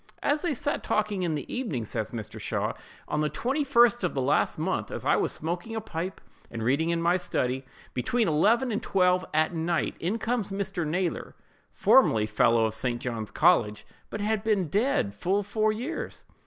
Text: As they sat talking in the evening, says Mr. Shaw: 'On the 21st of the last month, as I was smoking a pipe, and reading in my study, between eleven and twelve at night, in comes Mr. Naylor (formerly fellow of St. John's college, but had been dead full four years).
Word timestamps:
As 0.23 0.41
they 0.41 0.55
sat 0.55 0.83
talking 0.83 1.21
in 1.21 1.35
the 1.35 1.45
evening, 1.53 1.85
says 1.85 2.09
Mr. 2.09 2.39
Shaw: 2.39 2.73
'On 3.07 3.19
the 3.21 3.29
21st 3.29 4.03
of 4.03 4.15
the 4.15 4.21
last 4.23 4.57
month, 4.57 4.89
as 4.89 5.05
I 5.05 5.15
was 5.15 5.31
smoking 5.31 5.75
a 5.75 5.79
pipe, 5.79 6.19
and 6.49 6.63
reading 6.63 6.89
in 6.89 6.99
my 7.03 7.17
study, 7.17 7.63
between 7.93 8.27
eleven 8.27 8.71
and 8.71 8.81
twelve 8.81 9.23
at 9.31 9.53
night, 9.53 9.93
in 9.99 10.17
comes 10.17 10.51
Mr. 10.51 10.87
Naylor 10.87 11.35
(formerly 11.71 12.25
fellow 12.25 12.65
of 12.65 12.73
St. 12.73 12.99
John's 12.99 13.29
college, 13.29 13.85
but 14.09 14.21
had 14.21 14.43
been 14.43 14.69
dead 14.69 15.13
full 15.13 15.43
four 15.43 15.71
years). 15.71 16.25